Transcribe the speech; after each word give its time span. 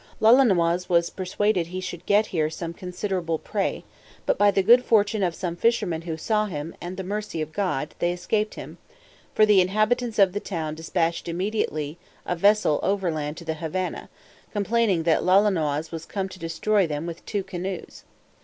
Lolonois 0.19 0.89
was 0.89 1.11
persuaded 1.11 1.67
he 1.67 1.79
should 1.79 2.07
get 2.07 2.25
here 2.33 2.49
some 2.49 2.73
considerable 2.73 3.37
prey; 3.37 3.83
but 4.25 4.35
by 4.35 4.49
the 4.49 4.63
good 4.63 4.83
fortune 4.83 5.21
of 5.21 5.35
some 5.35 5.55
fishermen 5.55 6.01
who 6.01 6.17
saw 6.17 6.47
him, 6.47 6.73
and 6.81 6.97
the 6.97 7.03
mercy 7.03 7.39
of 7.39 7.51
God, 7.53 7.93
they 7.99 8.11
escaped 8.11 8.55
him: 8.55 8.79
for 9.35 9.45
the 9.45 9.61
inhabitants 9.61 10.17
of 10.17 10.33
the 10.33 10.39
town 10.39 10.73
dispatched 10.73 11.27
immediately 11.27 11.99
a 12.25 12.35
vessel 12.35 12.79
overland 12.81 13.37
to 13.37 13.45
the 13.45 13.53
Havannah, 13.61 14.09
complaining 14.51 15.03
that 15.03 15.21
Lolonois 15.23 15.91
was 15.91 16.07
come 16.07 16.27
to 16.29 16.39
destroy 16.39 16.87
them 16.87 17.05
with 17.05 17.23
two 17.27 17.43
canoes. 17.43 18.03